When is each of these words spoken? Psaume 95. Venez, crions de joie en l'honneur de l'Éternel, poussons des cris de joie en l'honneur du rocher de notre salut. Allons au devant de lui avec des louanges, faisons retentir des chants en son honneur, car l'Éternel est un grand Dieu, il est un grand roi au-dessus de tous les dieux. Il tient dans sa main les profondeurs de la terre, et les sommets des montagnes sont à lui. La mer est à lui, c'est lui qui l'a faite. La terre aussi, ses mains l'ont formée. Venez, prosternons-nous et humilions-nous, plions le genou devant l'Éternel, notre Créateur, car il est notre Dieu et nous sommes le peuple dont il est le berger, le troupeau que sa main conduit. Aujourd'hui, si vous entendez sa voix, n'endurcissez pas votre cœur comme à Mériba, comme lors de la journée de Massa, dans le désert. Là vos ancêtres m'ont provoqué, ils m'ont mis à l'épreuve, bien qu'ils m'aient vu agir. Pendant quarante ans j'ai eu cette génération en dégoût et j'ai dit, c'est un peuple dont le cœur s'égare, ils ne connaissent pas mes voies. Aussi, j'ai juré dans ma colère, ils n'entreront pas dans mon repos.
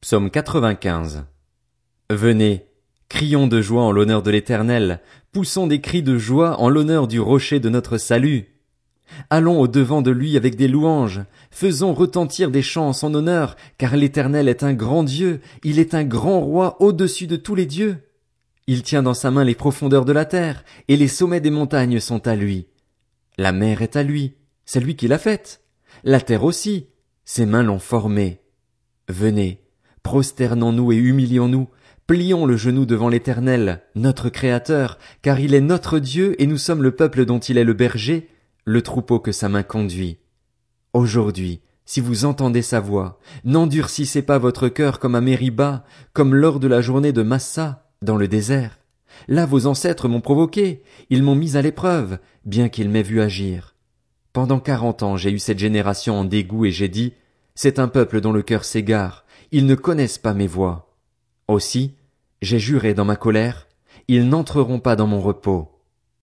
Psaume 0.00 0.30
95. 0.30 1.24
Venez, 2.08 2.64
crions 3.10 3.46
de 3.46 3.60
joie 3.60 3.82
en 3.82 3.92
l'honneur 3.92 4.22
de 4.22 4.30
l'Éternel, 4.30 5.02
poussons 5.30 5.66
des 5.66 5.82
cris 5.82 6.02
de 6.02 6.16
joie 6.16 6.58
en 6.58 6.70
l'honneur 6.70 7.06
du 7.06 7.20
rocher 7.20 7.60
de 7.60 7.68
notre 7.68 7.98
salut. 7.98 8.46
Allons 9.28 9.60
au 9.60 9.68
devant 9.68 10.00
de 10.00 10.10
lui 10.10 10.38
avec 10.38 10.56
des 10.56 10.68
louanges, 10.68 11.20
faisons 11.50 11.92
retentir 11.92 12.50
des 12.50 12.62
chants 12.62 12.88
en 12.88 12.92
son 12.94 13.14
honneur, 13.14 13.56
car 13.76 13.94
l'Éternel 13.94 14.48
est 14.48 14.62
un 14.62 14.72
grand 14.72 15.02
Dieu, 15.04 15.42
il 15.64 15.78
est 15.78 15.92
un 15.92 16.04
grand 16.04 16.40
roi 16.40 16.80
au-dessus 16.80 17.26
de 17.26 17.36
tous 17.36 17.54
les 17.54 17.66
dieux. 17.66 17.98
Il 18.66 18.82
tient 18.82 19.02
dans 19.02 19.12
sa 19.12 19.30
main 19.30 19.44
les 19.44 19.54
profondeurs 19.54 20.06
de 20.06 20.12
la 20.12 20.24
terre, 20.24 20.64
et 20.88 20.96
les 20.96 21.08
sommets 21.08 21.42
des 21.42 21.50
montagnes 21.50 22.00
sont 22.00 22.26
à 22.26 22.36
lui. 22.36 22.68
La 23.36 23.52
mer 23.52 23.82
est 23.82 23.96
à 23.96 24.02
lui, 24.02 24.32
c'est 24.64 24.80
lui 24.80 24.96
qui 24.96 25.08
l'a 25.08 25.18
faite. 25.18 25.60
La 26.04 26.22
terre 26.22 26.44
aussi, 26.44 26.86
ses 27.26 27.44
mains 27.44 27.62
l'ont 27.62 27.78
formée. 27.78 28.40
Venez, 29.08 29.60
prosternons-nous 30.02 30.92
et 30.92 30.96
humilions-nous, 30.96 31.68
plions 32.06 32.46
le 32.46 32.56
genou 32.56 32.86
devant 32.86 33.08
l'Éternel, 33.08 33.82
notre 33.94 34.28
Créateur, 34.28 34.98
car 35.22 35.40
il 35.40 35.54
est 35.54 35.60
notre 35.60 35.98
Dieu 35.98 36.34
et 36.42 36.46
nous 36.46 36.58
sommes 36.58 36.82
le 36.82 36.90
peuple 36.90 37.24
dont 37.24 37.38
il 37.38 37.58
est 37.58 37.64
le 37.64 37.72
berger, 37.72 38.28
le 38.64 38.82
troupeau 38.82 39.20
que 39.20 39.32
sa 39.32 39.48
main 39.48 39.62
conduit. 39.62 40.18
Aujourd'hui, 40.92 41.60
si 41.84 42.00
vous 42.00 42.24
entendez 42.24 42.62
sa 42.62 42.80
voix, 42.80 43.18
n'endurcissez 43.44 44.22
pas 44.22 44.38
votre 44.38 44.68
cœur 44.68 44.98
comme 44.98 45.14
à 45.14 45.20
Mériba, 45.20 45.84
comme 46.12 46.34
lors 46.34 46.60
de 46.60 46.68
la 46.68 46.80
journée 46.80 47.12
de 47.12 47.22
Massa, 47.22 47.90
dans 48.02 48.16
le 48.16 48.28
désert. 48.28 48.78
Là 49.28 49.46
vos 49.46 49.66
ancêtres 49.66 50.08
m'ont 50.08 50.20
provoqué, 50.20 50.82
ils 51.10 51.22
m'ont 51.22 51.34
mis 51.34 51.56
à 51.56 51.62
l'épreuve, 51.62 52.18
bien 52.44 52.68
qu'ils 52.68 52.90
m'aient 52.90 53.02
vu 53.02 53.20
agir. 53.20 53.74
Pendant 54.32 54.60
quarante 54.60 55.02
ans 55.02 55.16
j'ai 55.16 55.30
eu 55.30 55.38
cette 55.38 55.58
génération 55.58 56.18
en 56.18 56.24
dégoût 56.24 56.64
et 56.64 56.70
j'ai 56.70 56.88
dit, 56.88 57.12
c'est 57.54 57.78
un 57.78 57.88
peuple 57.88 58.20
dont 58.20 58.32
le 58.32 58.42
cœur 58.42 58.64
s'égare, 58.64 59.24
ils 59.52 59.66
ne 59.66 59.74
connaissent 59.74 60.18
pas 60.18 60.34
mes 60.34 60.46
voies. 60.46 60.94
Aussi, 61.48 61.94
j'ai 62.42 62.58
juré 62.58 62.94
dans 62.94 63.04
ma 63.04 63.16
colère, 63.16 63.66
ils 64.08 64.28
n'entreront 64.28 64.80
pas 64.80 64.96
dans 64.96 65.06
mon 65.06 65.20
repos. 65.20 65.79